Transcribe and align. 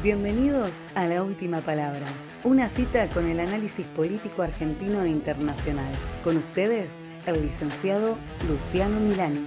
Bienvenidos 0.00 0.70
a 0.94 1.06
La 1.06 1.24
Última 1.24 1.60
Palabra, 1.60 2.06
una 2.44 2.68
cita 2.68 3.08
con 3.08 3.26
el 3.26 3.40
análisis 3.40 3.84
político 3.84 4.42
argentino 4.42 5.02
e 5.02 5.08
internacional. 5.08 5.92
Con 6.22 6.36
ustedes, 6.36 6.92
el 7.26 7.42
licenciado 7.42 8.16
Luciano 8.48 9.00
Milani. 9.00 9.44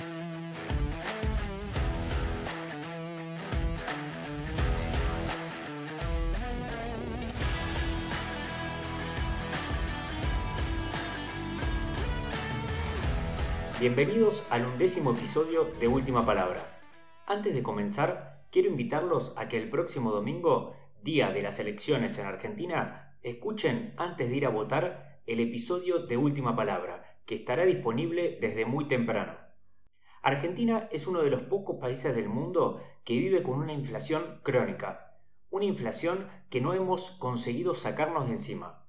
Bienvenidos 13.80 14.46
al 14.50 14.66
undécimo 14.66 15.14
episodio 15.14 15.72
de 15.80 15.88
Última 15.88 16.26
Palabra. 16.26 16.82
Antes 17.26 17.54
de 17.54 17.64
comenzar, 17.64 18.31
quiero 18.52 18.70
invitarlos 18.70 19.34
a 19.38 19.48
que 19.48 19.58
el 19.58 19.70
próximo 19.70 20.12
domingo, 20.12 20.76
día 21.02 21.32
de 21.32 21.42
las 21.42 21.60
elecciones 21.60 22.20
en 22.20 22.28
Argentina, 22.28 23.18
escuchen 23.24 23.94
antes 23.98 24.30
de 24.30 24.36
ir 24.36 24.46
a 24.46 24.50
votar 24.50 25.22
el 25.26 25.40
episodio 25.40 26.06
de 26.06 26.18
Última 26.18 26.56
Palabra, 26.56 27.20
que 27.26 27.36
estará 27.36 27.66
disponible 27.66 28.38
desde 28.42 28.66
muy 28.66 28.88
temprano. 28.88 29.38
Argentina 30.22 30.88
es 30.92 31.08
uno 31.08 31.22
de 31.22 31.30
los 31.30 31.44
pocos 31.44 31.78
países 31.78 32.16
del 32.16 32.28
mundo 32.28 32.84
que 33.06 33.18
vive 33.18 33.42
con 33.42 33.58
una 33.58 33.74
inflación 33.74 34.42
crónica, 34.44 35.18
una 35.50 35.66
inflación 35.66 36.28
que 36.50 36.62
no 36.62 36.74
hemos 36.74 37.12
conseguido 37.12 37.74
sacarnos 37.74 38.26
de 38.26 38.34
encima. 38.34 38.86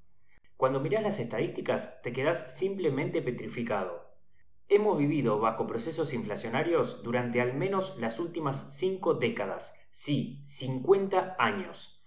Cuando 0.57 0.81
miras 0.81 1.03
las 1.03 1.19
estadísticas 1.21 2.03
te 2.03 2.13
quedas 2.13 2.57
simplemente 2.57 3.23
petrificado. 3.23 4.02
Hemos 4.75 4.97
vivido 4.97 5.39
bajo 5.39 5.67
procesos 5.67 6.15
inflacionarios 6.15 7.03
durante 7.03 7.43
al 7.43 7.53
menos 7.53 7.99
las 7.99 8.19
últimas 8.19 8.79
cinco 8.79 9.13
décadas, 9.13 9.79
sí, 9.91 10.41
50 10.45 11.37
años. 11.39 12.03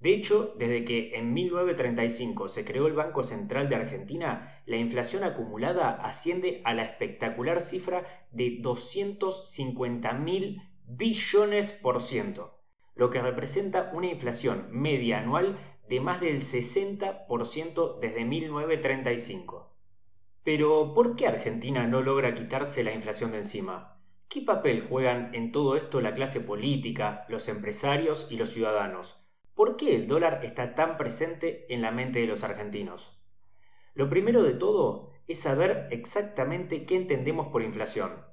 De 0.00 0.14
hecho, 0.14 0.52
desde 0.58 0.84
que 0.84 1.14
en 1.14 1.32
1935 1.32 2.48
se 2.48 2.64
creó 2.64 2.88
el 2.88 2.94
Banco 2.94 3.22
Central 3.22 3.68
de 3.68 3.76
Argentina, 3.76 4.60
la 4.66 4.78
inflación 4.78 5.22
acumulada 5.22 5.90
asciende 5.90 6.60
a 6.64 6.74
la 6.74 6.82
espectacular 6.82 7.60
cifra 7.60 8.02
de 8.32 8.58
250 8.62 10.12
mil 10.14 10.60
billones 10.88 11.70
por 11.70 12.02
ciento, 12.02 12.58
lo 12.96 13.10
que 13.10 13.22
representa 13.22 13.92
una 13.94 14.08
inflación 14.08 14.66
media 14.72 15.20
anual 15.20 15.56
de 15.88 16.00
más 16.00 16.20
del 16.20 16.40
60% 16.40 18.00
desde 18.00 18.24
1935. 18.24 19.57
Pero, 20.48 20.94
¿por 20.94 21.14
qué 21.14 21.26
Argentina 21.26 21.86
no 21.86 22.00
logra 22.00 22.32
quitarse 22.32 22.82
la 22.82 22.94
inflación 22.94 23.32
de 23.32 23.36
encima? 23.36 24.00
¿Qué 24.30 24.40
papel 24.40 24.80
juegan 24.80 25.34
en 25.34 25.52
todo 25.52 25.76
esto 25.76 26.00
la 26.00 26.14
clase 26.14 26.40
política, 26.40 27.26
los 27.28 27.48
empresarios 27.48 28.28
y 28.30 28.38
los 28.38 28.48
ciudadanos? 28.48 29.22
¿Por 29.52 29.76
qué 29.76 29.94
el 29.94 30.08
dólar 30.08 30.40
está 30.42 30.74
tan 30.74 30.96
presente 30.96 31.66
en 31.68 31.82
la 31.82 31.90
mente 31.90 32.20
de 32.20 32.26
los 32.26 32.44
argentinos? 32.44 33.20
Lo 33.92 34.08
primero 34.08 34.42
de 34.42 34.54
todo 34.54 35.12
es 35.26 35.38
saber 35.38 35.86
exactamente 35.90 36.86
qué 36.86 36.96
entendemos 36.96 37.48
por 37.48 37.60
inflación. 37.60 38.24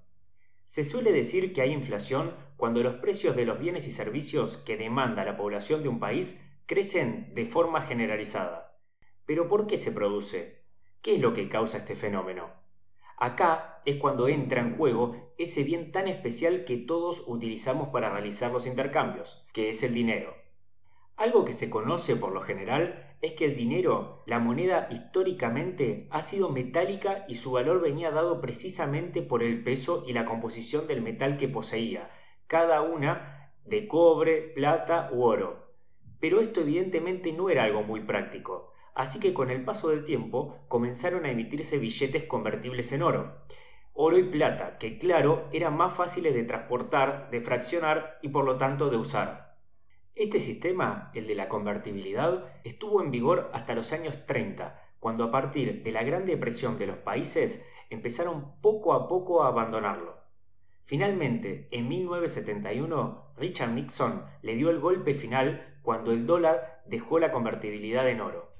Se 0.63 0.85
suele 0.85 1.11
decir 1.11 1.51
que 1.51 1.63
hay 1.63 1.73
inflación 1.73 2.33
cuando 2.55 2.81
los 2.81 2.95
precios 2.95 3.35
de 3.35 3.43
los 3.43 3.59
bienes 3.59 3.87
y 3.87 3.91
servicios 3.91 4.55
que 4.55 4.77
demanda 4.77 5.25
la 5.25 5.35
población 5.35 5.83
de 5.83 5.89
un 5.89 5.99
país 5.99 6.41
crecen 6.65 7.33
de 7.33 7.43
forma 7.43 7.81
generalizada. 7.81 8.79
Pero 9.25 9.49
¿por 9.49 9.67
qué 9.67 9.75
se 9.75 9.91
produce? 9.91 10.64
¿Qué 11.05 11.17
es 11.17 11.21
lo 11.21 11.33
que 11.33 11.47
causa 11.47 11.77
este 11.77 11.95
fenómeno? 11.95 12.49
Acá 13.19 13.79
es 13.85 13.97
cuando 13.97 14.27
entra 14.27 14.61
en 14.61 14.75
juego 14.75 15.33
ese 15.37 15.63
bien 15.63 15.91
tan 15.91 16.07
especial 16.07 16.63
que 16.65 16.77
todos 16.77 17.25
utilizamos 17.27 17.89
para 17.89 18.09
realizar 18.09 18.51
los 18.51 18.65
intercambios, 18.65 19.45
que 19.53 19.69
es 19.69 19.83
el 19.83 19.93
dinero. 19.93 20.33
Algo 21.15 21.45
que 21.45 21.53
se 21.53 21.69
conoce 21.69 22.15
por 22.15 22.31
lo 22.31 22.39
general 22.39 23.15
es 23.21 23.33
que 23.33 23.45
el 23.45 23.55
dinero, 23.55 24.23
la 24.25 24.39
moneda 24.39 24.87
históricamente, 24.89 26.07
ha 26.09 26.23
sido 26.23 26.49
metálica 26.49 27.23
y 27.27 27.35
su 27.35 27.51
valor 27.51 27.81
venía 27.81 28.09
dado 28.09 28.41
precisamente 28.41 29.21
por 29.21 29.43
el 29.43 29.63
peso 29.63 30.03
y 30.07 30.13
la 30.13 30.25
composición 30.25 30.87
del 30.87 31.03
metal 31.03 31.37
que 31.37 31.47
poseía, 31.47 32.09
cada 32.47 32.81
una 32.81 33.53
de 33.63 33.87
cobre, 33.87 34.41
plata 34.55 35.11
u 35.13 35.21
oro. 35.21 35.71
Pero 36.19 36.41
esto 36.41 36.61
evidentemente 36.61 37.31
no 37.31 37.51
era 37.51 37.65
algo 37.65 37.83
muy 37.83 37.99
práctico 37.99 38.71
así 38.95 39.19
que 39.19 39.33
con 39.33 39.51
el 39.51 39.63
paso 39.63 39.89
del 39.89 40.03
tiempo 40.03 40.57
comenzaron 40.67 41.25
a 41.25 41.29
emitirse 41.29 41.77
billetes 41.77 42.23
convertibles 42.23 42.91
en 42.93 43.03
oro. 43.03 43.35
Oro 43.93 44.17
y 44.17 44.23
plata, 44.23 44.77
que 44.77 44.97
claro, 44.97 45.47
eran 45.53 45.77
más 45.77 45.93
fáciles 45.93 46.33
de 46.33 46.43
transportar, 46.43 47.29
de 47.29 47.41
fraccionar 47.41 48.17
y 48.21 48.29
por 48.29 48.45
lo 48.45 48.57
tanto 48.57 48.89
de 48.89 48.97
usar. 48.97 49.57
Este 50.15 50.39
sistema, 50.39 51.11
el 51.13 51.27
de 51.27 51.35
la 51.35 51.49
convertibilidad, 51.49 52.45
estuvo 52.63 53.03
en 53.03 53.11
vigor 53.11 53.51
hasta 53.53 53.75
los 53.75 53.91
años 53.91 54.25
30, 54.25 54.81
cuando 54.99 55.25
a 55.25 55.31
partir 55.31 55.83
de 55.83 55.91
la 55.91 56.03
Gran 56.03 56.25
Depresión 56.25 56.77
de 56.77 56.87
los 56.87 56.97
países 56.97 57.65
empezaron 57.89 58.59
poco 58.61 58.93
a 58.93 59.07
poco 59.07 59.43
a 59.43 59.47
abandonarlo. 59.47 60.17
Finalmente, 60.85 61.67
en 61.71 61.89
1971, 61.89 63.33
Richard 63.37 63.71
Nixon 63.71 64.25
le 64.41 64.55
dio 64.55 64.69
el 64.69 64.79
golpe 64.79 65.13
final 65.13 65.79
cuando 65.81 66.11
el 66.11 66.25
dólar 66.25 66.81
dejó 66.85 67.19
la 67.19 67.31
convertibilidad 67.31 68.07
en 68.07 68.21
oro. 68.21 68.54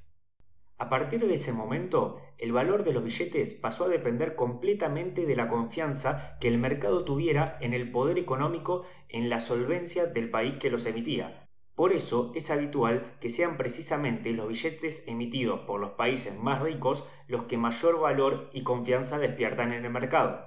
A 0.77 0.89
partir 0.89 1.25
de 1.25 1.35
ese 1.35 1.53
momento, 1.53 2.19
el 2.37 2.51
valor 2.51 2.83
de 2.83 2.91
los 2.91 3.03
billetes 3.03 3.53
pasó 3.53 3.85
a 3.85 3.87
depender 3.87 4.35
completamente 4.35 5.25
de 5.25 5.35
la 5.37 5.47
confianza 5.47 6.37
que 6.41 6.49
el 6.49 6.57
mercado 6.57 7.05
tuviera 7.05 7.57
en 7.61 7.73
el 7.73 7.91
poder 7.91 8.19
económico, 8.19 8.83
en 9.07 9.29
la 9.29 9.39
solvencia 9.39 10.05
del 10.05 10.29
país 10.29 10.55
que 10.55 10.69
los 10.69 10.85
emitía. 10.85 11.47
Por 11.75 11.93
eso 11.93 12.33
es 12.35 12.51
habitual 12.51 13.17
que 13.21 13.29
sean 13.29 13.55
precisamente 13.55 14.33
los 14.33 14.49
billetes 14.49 15.07
emitidos 15.07 15.61
por 15.61 15.79
los 15.79 15.91
países 15.91 16.37
más 16.37 16.61
ricos 16.61 17.05
los 17.27 17.43
que 17.43 17.57
mayor 17.57 17.99
valor 17.99 18.49
y 18.53 18.63
confianza 18.63 19.17
despiertan 19.17 19.71
en 19.71 19.85
el 19.85 19.91
mercado. 19.91 20.45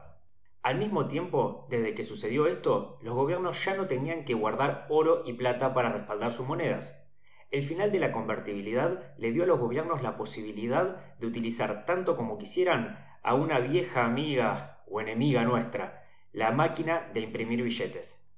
Al 0.63 0.77
mismo 0.77 1.09
tiempo, 1.09 1.67
desde 1.71 1.95
que 1.95 2.03
sucedió 2.03 2.47
esto, 2.47 2.99
los 3.01 3.15
gobiernos 3.15 3.65
ya 3.65 3.75
no 3.77 3.87
tenían 3.87 4.25
que 4.25 4.35
guardar 4.35 4.87
oro 4.91 5.23
y 5.25 5.35
plata 5.35 5.73
para 5.73 5.91
respaldar 5.91 6.33
sus 6.33 6.47
monedas. 6.47 7.08
El 7.51 7.63
final 7.63 7.91
de 7.91 7.99
la 7.99 8.13
convertibilidad 8.13 9.15
le 9.17 9.33
dio 9.33 9.45
a 9.45 9.47
los 9.47 9.59
gobiernos 9.59 10.03
la 10.03 10.17
posibilidad 10.17 11.17
de 11.17 11.27
utilizar 11.27 11.87
tanto 11.87 12.15
como 12.15 12.37
quisieran 12.37 12.99
a 13.23 13.35
una 13.35 13.59
vieja 13.59 14.05
amiga 14.05 14.85
o 14.87 15.01
enemiga 15.01 15.45
nuestra, 15.45 16.07
la 16.33 16.53
máquina 16.53 17.09
de 17.15 17.21
imprimir 17.21 17.63
billetes. 17.63 18.29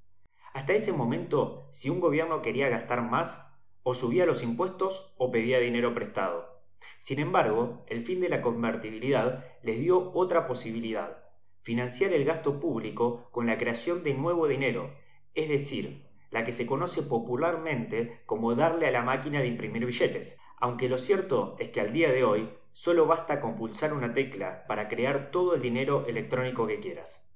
Hasta 0.53 0.73
ese 0.73 0.93
momento, 0.93 1.67
si 1.71 1.89
un 1.89 1.99
gobierno 1.99 2.41
quería 2.41 2.69
gastar 2.69 3.01
más, 3.01 3.51
o 3.83 3.93
subía 3.93 4.25
los 4.25 4.43
impuestos 4.43 5.13
o 5.17 5.31
pedía 5.31 5.59
dinero 5.59 5.93
prestado. 5.93 6.61
Sin 6.97 7.19
embargo, 7.19 7.83
el 7.87 8.01
fin 8.01 8.21
de 8.21 8.29
la 8.29 8.41
convertibilidad 8.41 9.45
les 9.61 9.79
dio 9.79 10.11
otra 10.13 10.45
posibilidad, 10.45 11.17
financiar 11.61 12.13
el 12.13 12.25
gasto 12.25 12.59
público 12.59 13.29
con 13.31 13.47
la 13.47 13.57
creación 13.57 14.03
de 14.03 14.13
nuevo 14.13 14.47
dinero, 14.47 14.93
es 15.33 15.49
decir, 15.49 16.10
la 16.31 16.43
que 16.43 16.51
se 16.51 16.65
conoce 16.65 17.03
popularmente 17.03 18.21
como 18.25 18.55
darle 18.55 18.87
a 18.87 18.91
la 18.91 19.03
máquina 19.03 19.39
de 19.41 19.47
imprimir 19.47 19.85
billetes, 19.85 20.39
aunque 20.57 20.89
lo 20.89 20.97
cierto 20.97 21.55
es 21.59 21.69
que 21.69 21.81
al 21.81 21.91
día 21.91 22.11
de 22.11 22.23
hoy 22.23 22.49
solo 22.71 23.05
basta 23.05 23.39
con 23.39 23.55
pulsar 23.55 23.93
una 23.93 24.13
tecla 24.13 24.65
para 24.67 24.87
crear 24.87 25.29
todo 25.29 25.55
el 25.55 25.61
dinero 25.61 26.05
electrónico 26.07 26.65
que 26.67 26.79
quieras. 26.79 27.29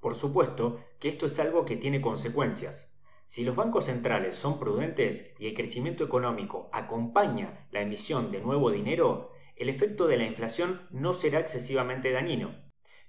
Por 0.00 0.14
supuesto 0.14 0.78
que 1.00 1.08
esto 1.08 1.26
es 1.26 1.38
algo 1.40 1.64
que 1.64 1.76
tiene 1.76 2.02
consecuencias. 2.02 2.94
Si 3.26 3.42
los 3.42 3.56
bancos 3.56 3.86
centrales 3.86 4.36
son 4.36 4.58
prudentes 4.58 5.34
y 5.38 5.46
el 5.46 5.54
crecimiento 5.54 6.04
económico 6.04 6.68
acompaña 6.72 7.66
la 7.70 7.80
emisión 7.80 8.30
de 8.30 8.42
nuevo 8.42 8.70
dinero, 8.70 9.30
el 9.56 9.70
efecto 9.70 10.06
de 10.06 10.18
la 10.18 10.26
inflación 10.26 10.86
no 10.90 11.14
será 11.14 11.40
excesivamente 11.40 12.12
dañino. 12.12 12.54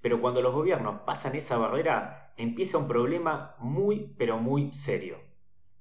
Pero 0.01 0.21
cuando 0.21 0.41
los 0.41 0.53
gobiernos 0.53 1.01
pasan 1.01 1.35
esa 1.35 1.57
barrera, 1.57 2.33
empieza 2.37 2.77
un 2.77 2.87
problema 2.87 3.55
muy 3.59 4.13
pero 4.17 4.37
muy 4.37 4.71
serio. 4.71 5.24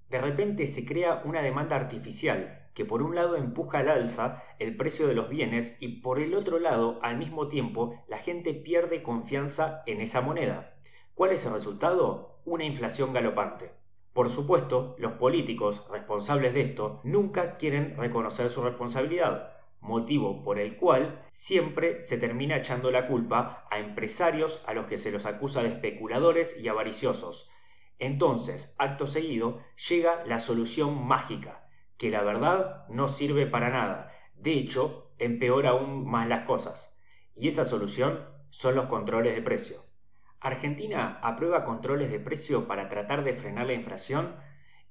De 0.08 0.20
repente 0.20 0.66
se 0.66 0.84
crea 0.84 1.22
una 1.24 1.42
demanda 1.42 1.76
artificial 1.76 2.68
que 2.74 2.84
por 2.84 3.02
un 3.02 3.14
lado 3.14 3.36
empuja 3.36 3.78
al 3.78 3.88
alza 3.88 4.42
el 4.58 4.76
precio 4.76 5.06
de 5.06 5.14
los 5.14 5.28
bienes 5.28 5.76
y 5.80 6.00
por 6.00 6.18
el 6.18 6.34
otro 6.34 6.58
lado, 6.58 6.98
al 7.02 7.16
mismo 7.16 7.48
tiempo, 7.48 8.04
la 8.08 8.18
gente 8.18 8.52
pierde 8.52 9.02
confianza 9.02 9.82
en 9.86 10.00
esa 10.00 10.20
moneda. 10.20 10.76
¿Cuál 11.14 11.30
es 11.30 11.46
el 11.46 11.52
resultado? 11.52 12.40
Una 12.44 12.64
inflación 12.64 13.12
galopante. 13.12 13.72
Por 14.12 14.28
supuesto, 14.30 14.96
los 14.98 15.12
políticos 15.12 15.86
responsables 15.90 16.54
de 16.54 16.60
esto 16.60 17.00
nunca 17.04 17.54
quieren 17.54 17.96
reconocer 17.96 18.48
su 18.50 18.62
responsabilidad, 18.62 19.52
motivo 19.80 20.42
por 20.42 20.58
el 20.58 20.76
cual 20.76 21.24
siempre 21.30 22.02
se 22.02 22.18
termina 22.18 22.56
echando 22.56 22.90
la 22.90 23.06
culpa 23.06 23.66
a 23.70 23.78
empresarios 23.78 24.62
a 24.66 24.74
los 24.74 24.86
que 24.86 24.98
se 24.98 25.12
los 25.12 25.26
acusa 25.26 25.62
de 25.62 25.68
especuladores 25.68 26.60
y 26.60 26.68
avariciosos. 26.68 27.50
Entonces, 28.04 28.74
acto 28.78 29.06
seguido, 29.06 29.60
llega 29.88 30.22
la 30.26 30.38
solución 30.38 31.06
mágica, 31.06 31.66
que 31.96 32.10
la 32.10 32.22
verdad 32.22 32.86
no 32.90 33.08
sirve 33.08 33.46
para 33.46 33.70
nada, 33.70 34.12
de 34.36 34.52
hecho, 34.52 35.14
empeora 35.18 35.70
aún 35.70 36.04
más 36.04 36.28
las 36.28 36.44
cosas. 36.44 37.00
Y 37.34 37.48
esa 37.48 37.64
solución 37.64 38.28
son 38.50 38.74
los 38.74 38.86
controles 38.86 39.34
de 39.34 39.40
precio. 39.40 39.78
Argentina 40.38 41.18
aprueba 41.22 41.64
controles 41.64 42.10
de 42.10 42.20
precio 42.20 42.68
para 42.68 42.90
tratar 42.90 43.24
de 43.24 43.32
frenar 43.32 43.66
la 43.66 43.72
inflación 43.72 44.36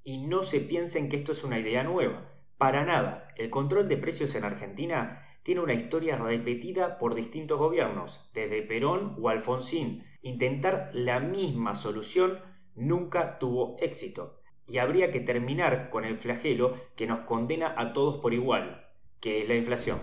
Y 0.05 0.25
no 0.25 0.41
se 0.41 0.59
piensen 0.59 1.07
que 1.07 1.15
esto 1.15 1.33
es 1.33 1.43
una 1.43 1.59
idea 1.59 1.83
nueva. 1.83 2.31
Para 2.57 2.83
nada. 2.83 3.27
El 3.37 3.51
control 3.51 3.87
de 3.87 3.97
precios 3.97 4.33
en 4.33 4.43
Argentina 4.43 5.21
tiene 5.43 5.61
una 5.61 5.75
historia 5.75 6.17
repetida 6.17 6.97
por 6.97 7.13
distintos 7.13 7.59
gobiernos, 7.59 8.31
desde 8.33 8.63
Perón 8.63 9.15
o 9.21 9.29
Alfonsín. 9.29 10.03
Intentar 10.23 10.89
la 10.93 11.19
misma 11.19 11.75
solución 11.75 12.39
nunca 12.75 13.39
tuvo 13.39 13.75
éxito. 13.79 14.39
Y 14.65 14.77
habría 14.77 15.11
que 15.11 15.19
terminar 15.19 15.89
con 15.89 16.05
el 16.05 16.17
flagelo 16.17 16.73
que 16.95 17.07
nos 17.07 17.19
condena 17.21 17.73
a 17.77 17.93
todos 17.93 18.17
por 18.17 18.33
igual, 18.33 18.87
que 19.19 19.41
es 19.41 19.49
la 19.49 19.55
inflación. 19.55 19.99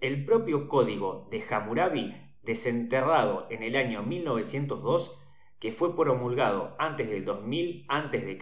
El 0.00 0.24
propio 0.24 0.68
código 0.68 1.28
de 1.30 1.42
Hammurabi, 1.48 2.14
desenterrado 2.42 3.46
en 3.50 3.62
el 3.62 3.76
año 3.76 4.02
1902, 4.02 5.18
que 5.58 5.72
fue 5.72 5.96
promulgado 5.96 6.76
antes 6.78 7.08
del 7.08 7.24
2000 7.24 7.86
a.C., 7.88 8.38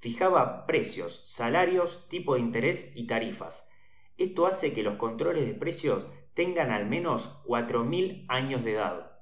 fijaba 0.00 0.66
precios, 0.66 1.22
salarios, 1.24 2.08
tipo 2.08 2.34
de 2.34 2.40
interés 2.40 2.92
y 2.94 3.06
tarifas. 3.06 3.68
Esto 4.16 4.46
hace 4.46 4.72
que 4.72 4.82
los 4.82 4.96
controles 4.96 5.46
de 5.46 5.54
precios 5.54 6.06
tengan 6.34 6.70
al 6.70 6.86
menos 6.86 7.42
4.000 7.44 8.24
años 8.28 8.64
de 8.64 8.74
edad. 8.74 9.17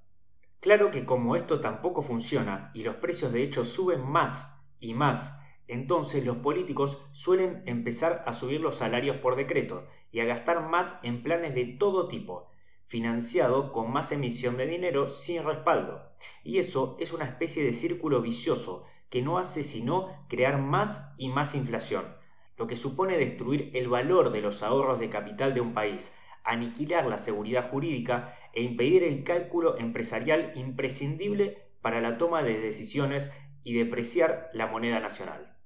Claro 0.60 0.90
que 0.90 1.04
como 1.04 1.36
esto 1.36 1.60
tampoco 1.60 2.02
funciona 2.02 2.70
y 2.74 2.82
los 2.82 2.96
precios 2.96 3.32
de 3.32 3.42
hecho 3.42 3.64
suben 3.64 4.02
más 4.02 4.60
y 4.80 4.94
más, 4.94 5.40
entonces 5.68 6.24
los 6.24 6.38
políticos 6.38 7.02
suelen 7.12 7.62
empezar 7.66 8.22
a 8.26 8.32
subir 8.32 8.60
los 8.60 8.76
salarios 8.76 9.16
por 9.18 9.36
decreto 9.36 9.86
y 10.12 10.20
a 10.20 10.24
gastar 10.24 10.68
más 10.68 10.98
en 11.02 11.22
planes 11.22 11.54
de 11.54 11.64
todo 11.64 12.08
tipo, 12.08 12.48
financiado 12.86 13.72
con 13.72 13.92
más 13.92 14.12
emisión 14.12 14.56
de 14.56 14.66
dinero 14.66 15.08
sin 15.08 15.44
respaldo. 15.44 16.10
Y 16.44 16.58
eso 16.58 16.96
es 17.00 17.12
una 17.12 17.24
especie 17.24 17.64
de 17.64 17.72
círculo 17.72 18.22
vicioso 18.22 18.84
que 19.10 19.22
no 19.22 19.38
hace 19.38 19.62
sino 19.62 20.08
crear 20.28 20.60
más 20.60 21.14
y 21.18 21.28
más 21.28 21.54
inflación, 21.54 22.16
lo 22.56 22.66
que 22.66 22.76
supone 22.76 23.18
destruir 23.18 23.70
el 23.74 23.88
valor 23.88 24.30
de 24.30 24.40
los 24.40 24.62
ahorros 24.62 24.98
de 24.98 25.10
capital 25.10 25.54
de 25.54 25.60
un 25.60 25.74
país, 25.74 26.14
aniquilar 26.46 27.06
la 27.06 27.18
seguridad 27.18 27.68
jurídica 27.68 28.38
e 28.52 28.62
impedir 28.62 29.02
el 29.02 29.24
cálculo 29.24 29.78
empresarial 29.78 30.52
imprescindible 30.54 31.66
para 31.82 32.00
la 32.00 32.16
toma 32.16 32.42
de 32.42 32.58
decisiones 32.60 33.32
y 33.62 33.74
depreciar 33.74 34.48
la 34.54 34.66
moneda 34.66 35.00
nacional. 35.00 35.56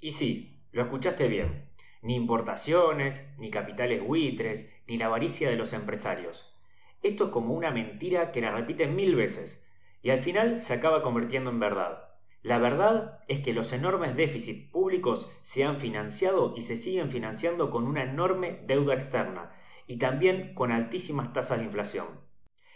Y 0.00 0.12
sí, 0.12 0.62
lo 0.70 0.82
escuchaste 0.82 1.28
bien, 1.28 1.68
ni 2.02 2.14
importaciones, 2.14 3.34
ni 3.38 3.50
capitales 3.50 4.02
buitres, 4.04 4.72
ni 4.86 4.98
la 4.98 5.06
avaricia 5.06 5.50
de 5.50 5.56
los 5.56 5.72
empresarios. 5.72 6.54
Esto 7.02 7.24
es 7.24 7.30
como 7.30 7.54
una 7.54 7.70
mentira 7.70 8.30
que 8.30 8.40
la 8.40 8.50
repiten 8.50 8.94
mil 8.94 9.16
veces, 9.16 9.64
y 10.02 10.10
al 10.10 10.18
final 10.18 10.58
se 10.58 10.74
acaba 10.74 11.02
convirtiendo 11.02 11.50
en 11.50 11.58
verdad. 11.58 12.04
La 12.42 12.58
verdad 12.58 13.20
es 13.28 13.40
que 13.40 13.52
los 13.52 13.72
enormes 13.72 14.14
déficits 14.14 14.70
públicos 14.70 15.30
se 15.42 15.64
han 15.64 15.78
financiado 15.78 16.54
y 16.56 16.60
se 16.62 16.76
siguen 16.76 17.10
financiando 17.10 17.70
con 17.70 17.84
una 17.84 18.04
enorme 18.04 18.60
deuda 18.66 18.94
externa 18.94 19.50
y 19.88 19.96
también 19.96 20.54
con 20.54 20.70
altísimas 20.70 21.32
tasas 21.32 21.58
de 21.58 21.64
inflación. 21.64 22.06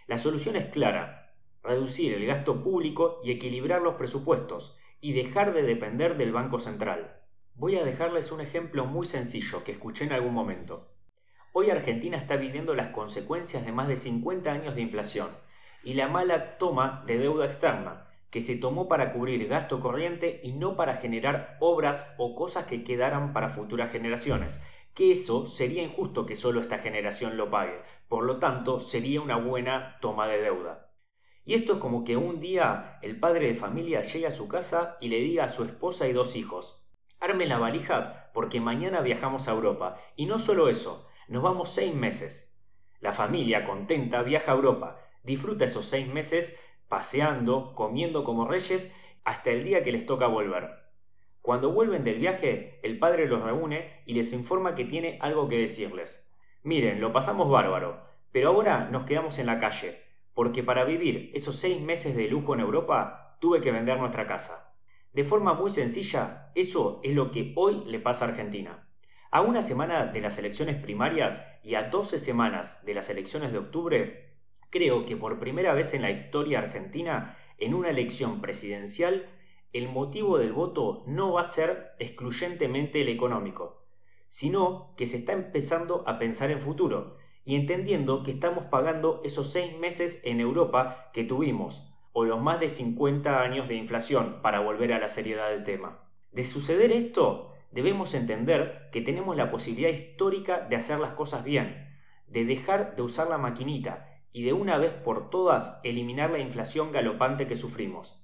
La 0.09 0.19
solución 0.19 0.57
es 0.57 0.67
clara, 0.67 1.37
reducir 1.63 2.15
el 2.15 2.27
gasto 2.27 2.65
público 2.65 3.21
y 3.23 3.31
equilibrar 3.31 3.83
los 3.83 3.95
presupuestos 3.95 4.77
y 5.01 5.13
dejar 5.13 5.53
de 5.53 5.63
depender 5.63 6.17
del 6.17 6.33
Banco 6.33 6.59
Central. 6.59 7.21
Voy 7.55 7.77
a 7.77 7.85
dejarles 7.85 8.33
un 8.33 8.41
ejemplo 8.41 8.87
muy 8.87 9.07
sencillo 9.07 9.63
que 9.63 9.73
escuché 9.73 10.07
en 10.07 10.13
algún 10.13 10.33
momento. 10.33 10.91
Hoy 11.53 11.69
Argentina 11.69 12.17
está 12.17 12.37
viviendo 12.37 12.75
las 12.75 12.89
consecuencias 12.89 13.67
de 13.67 13.73
más 13.73 13.89
de 13.89 13.97
50 13.97 14.51
años 14.51 14.75
de 14.75 14.81
inflación 14.81 15.29
y 15.85 15.95
la 15.95 16.09
mala 16.09 16.57
toma 16.57 17.05
de 17.07 17.19
deuda 17.19 17.45
externa, 17.45 18.09
que 18.31 18.41
se 18.41 18.57
tomó 18.57 18.89
para 18.89 19.13
cubrir 19.13 19.47
gasto 19.49 19.79
corriente 19.81 20.41
y 20.43 20.53
no 20.53 20.77
para 20.77 20.97
generar 20.97 21.59
obras 21.61 22.15
o 22.17 22.35
cosas 22.35 22.65
que 22.65 22.83
quedaran 22.83 23.35
para 23.35 23.51
futuras 23.51 23.93
generaciones, 23.93 24.63
que 24.95 25.11
eso 25.11 25.47
sería 25.47 25.83
injusto 25.83 26.27
que 26.27 26.37
solo 26.37 26.61
esta 26.61 26.79
generación 26.79 27.37
lo 27.37 27.51
pague, 27.51 27.81
por 28.09 28.25
lo 28.25 28.39
tanto 28.39 28.81
sería 28.81 29.21
una 29.21 29.37
buena 29.37 29.99
toma 30.01 30.27
de 30.27 30.41
deuda. 30.43 30.91
Y 31.45 31.55
esto 31.55 31.75
es 31.75 31.79
como 31.79 32.05
que 32.05 32.17
un 32.17 32.39
día 32.39 32.99
el 33.03 33.19
padre 33.19 33.49
de 33.49 33.55
familia 33.55 34.03
llegue 34.03 34.27
a 34.27 34.31
su 34.31 34.49
casa 34.49 34.97
y 35.01 35.09
le 35.09 35.19
diga 35.21 35.45
a 35.45 35.49
su 35.49 35.65
esposa 35.65 36.07
y 36.07 36.13
dos 36.13 36.37
hijos, 36.37 36.85
arme 37.21 37.47
las 37.47 37.61
valijas 37.61 38.15
porque 38.35 38.61
mañana 38.61 39.01
viajamos 39.01 39.49
a 39.49 39.53
Europa, 39.53 39.97
y 40.17 40.27
no 40.27 40.39
solo 40.39 40.69
eso, 40.69 41.07
nos 41.29 41.43
vamos 41.43 41.71
seis 41.71 41.95
meses. 41.95 42.57
La 43.01 43.13
familia 43.13 43.65
contenta 43.65 44.23
viaja 44.23 44.53
a 44.53 44.55
Europa, 44.55 44.99
disfruta 45.23 45.65
esos 45.65 45.87
seis 45.87 46.07
meses 46.07 46.61
paseando, 46.89 47.75
comiendo 47.75 48.23
como 48.23 48.47
reyes, 48.47 48.95
hasta 49.25 49.51
el 49.51 49.65
día 49.65 49.83
que 49.83 49.93
les 49.93 50.05
toca 50.05 50.27
volver. 50.27 50.82
Cuando 51.43 51.73
vuelven 51.73 52.05
del 52.05 52.19
viaje, 52.19 52.81
el 52.83 52.99
padre 52.99 53.27
los 53.27 53.43
reúne 53.43 54.03
y 54.07 54.15
les 54.15 54.33
informa 54.33 54.75
que 54.75 54.85
tiene 54.85 55.19
algo 55.21 55.49
que 55.49 55.59
decirles. 55.59 56.25
Miren, 56.63 57.01
lo 57.01 57.13
pasamos 57.13 57.51
bárbaro, 57.51 58.03
pero 58.31 58.49
ahora 58.49 58.89
nos 58.91 59.05
quedamos 59.05 59.39
en 59.39 59.47
la 59.47 59.59
calle, 59.59 60.01
porque 60.35 60.63
para 60.63 60.85
vivir 60.85 61.31
esos 61.35 61.57
seis 61.57 61.81
meses 61.81 62.17
de 62.17 62.29
lujo 62.29 62.55
en 62.55 62.61
Europa 62.61 63.37
tuve 63.41 63.61
que 63.61 63.73
vender 63.73 63.99
nuestra 63.99 64.27
casa. 64.27 64.75
De 65.13 65.25
forma 65.25 65.53
muy 65.53 65.71
sencilla, 65.71 66.51
eso 66.55 67.01
es 67.03 67.15
lo 67.15 67.31
que 67.31 67.53
hoy 67.57 67.83
le 67.87 67.99
pasa 67.99 68.25
a 68.25 68.29
Argentina. 68.29 68.89
A 69.31 69.43
una 69.43 69.63
semana 69.63 70.07
de 70.07 70.21
las 70.21 70.39
elecciones 70.39 70.77
primarias 70.77 71.45
y 71.63 71.75
a 71.75 71.91
12 71.91 72.19
semanas 72.19 72.85
de 72.87 72.95
las 72.95 73.11
elecciones 73.11 73.53
de 73.53 73.59
octubre, 73.59 74.33
Creo 74.73 75.05
que 75.05 75.19
por 75.19 75.39
primera 75.39 75.75
vez 75.75 75.93
en 75.93 76.01
la 76.01 76.11
historia 76.11 76.61
argentina, 76.61 77.37
en 77.59 77.75
una 77.75 77.91
elección 77.91 78.41
presidencial, 78.41 79.29
el 79.73 79.89
motivo 79.89 80.39
del 80.39 80.53
voto 80.53 81.03
no 81.07 81.33
va 81.33 81.41
a 81.41 81.45
ser 81.45 81.93
excluyentemente 81.99 83.01
el 83.01 83.09
económico, 83.09 83.83
sino 84.29 84.95
que 84.97 85.07
se 85.07 85.19
está 85.19 85.33
empezando 85.33 86.05
a 86.07 86.19
pensar 86.19 86.51
en 86.51 86.61
futuro 86.61 87.17
y 87.45 87.57
entendiendo 87.57 88.23
que 88.23 88.31
estamos 88.31 88.65
pagando 88.67 89.21
esos 89.25 89.51
seis 89.51 89.77
meses 89.79 90.21
en 90.25 90.41
Europa 90.41 91.11
que 91.13 91.25
tuvimos, 91.25 91.89
o 92.13 92.25
los 92.25 92.41
más 92.41 92.61
de 92.61 92.69
50 92.69 93.41
años 93.41 93.69
de 93.69 93.75
inflación, 93.75 94.41
para 94.43 94.61
volver 94.61 94.93
a 94.93 94.99
la 94.99 95.09
seriedad 95.09 95.49
del 95.49 95.65
tema. 95.65 96.09
De 96.31 96.45
suceder 96.45 96.93
esto, 96.93 97.53
debemos 97.73 98.15
entender 98.15 98.91
que 98.93 99.01
tenemos 99.01 99.37
la 99.37 99.51
posibilidad 99.51 99.91
histórica 99.91 100.61
de 100.61 100.77
hacer 100.77 101.01
las 101.01 101.13
cosas 101.13 101.45
bien, 101.45 101.89
de 102.27 102.45
dejar 102.45 102.95
de 102.95 103.03
usar 103.03 103.29
la 103.29 103.39
maquinita 103.39 104.21
y 104.33 104.45
de 104.45 104.53
una 104.53 104.79
vez 104.79 104.93
por 104.93 105.31
todas 105.31 105.81
eliminar 105.83 106.31
la 106.31 106.39
inflación 106.39 106.93
galopante 106.93 107.47
que 107.47 107.57
sufrimos. 107.57 108.22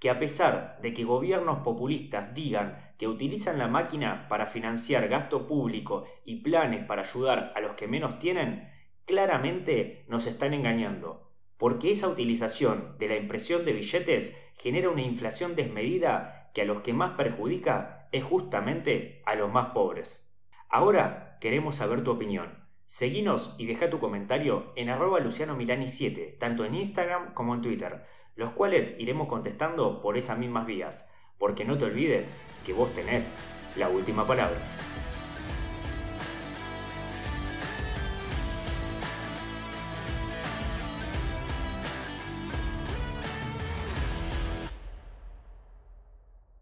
Que 0.00 0.10
a 0.10 0.18
pesar 0.18 0.78
de 0.82 0.92
que 0.92 1.04
gobiernos 1.04 1.58
populistas 1.58 2.34
digan 2.34 2.94
que 2.98 3.06
utilizan 3.06 3.58
la 3.58 3.68
máquina 3.68 4.26
para 4.28 4.46
financiar 4.46 5.06
gasto 5.08 5.46
público 5.46 6.04
y 6.24 6.42
planes 6.42 6.84
para 6.84 7.02
ayudar 7.02 7.52
a 7.54 7.60
los 7.60 7.74
que 7.74 7.86
menos 7.86 8.18
tienen, 8.18 8.68
claramente 9.04 10.04
nos 10.08 10.26
están 10.26 10.54
engañando, 10.54 11.30
porque 11.56 11.90
esa 11.90 12.08
utilización 12.08 12.96
de 12.98 13.08
la 13.08 13.16
impresión 13.16 13.64
de 13.64 13.74
billetes 13.74 14.36
genera 14.56 14.90
una 14.90 15.02
inflación 15.02 15.54
desmedida 15.54 16.50
que 16.54 16.62
a 16.62 16.64
los 16.64 16.80
que 16.80 16.92
más 16.92 17.12
perjudica 17.12 18.08
es 18.12 18.24
justamente 18.24 19.22
a 19.26 19.34
los 19.34 19.52
más 19.52 19.66
pobres. 19.66 20.26
Ahora 20.68 21.36
queremos 21.40 21.76
saber 21.76 22.02
tu 22.02 22.10
opinión. 22.10 22.69
Seguinos 22.92 23.54
y 23.56 23.66
deja 23.66 23.88
tu 23.88 24.00
comentario 24.00 24.72
en 24.74 24.88
arroba 24.88 25.20
Luciano 25.20 25.54
Milani 25.54 25.86
7, 25.86 26.38
tanto 26.40 26.64
en 26.64 26.74
Instagram 26.74 27.34
como 27.34 27.54
en 27.54 27.62
Twitter, 27.62 28.04
los 28.34 28.50
cuales 28.50 28.96
iremos 28.98 29.28
contestando 29.28 30.02
por 30.02 30.16
esas 30.16 30.38
mismas 30.38 30.66
vías, 30.66 31.08
porque 31.38 31.64
no 31.64 31.78
te 31.78 31.84
olvides 31.84 32.34
que 32.66 32.72
vos 32.72 32.92
tenés 32.92 33.36
la 33.76 33.88
última 33.88 34.26
palabra. 34.26 34.58